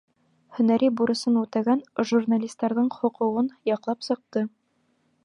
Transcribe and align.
Һөнәри 0.59 0.87
бурысын 1.01 1.35
үтәгән 1.41 1.83
журналистарҙың 2.13 2.87
хоҡуғын 2.97 3.53
яҡлап 3.73 4.07
сыҡты. 4.09 4.45